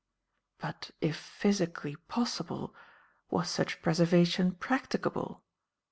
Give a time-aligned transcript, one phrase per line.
[0.57, 2.73] "But if physically possible,
[3.29, 5.43] was such preservation practicable?